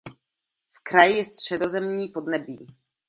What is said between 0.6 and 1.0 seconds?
V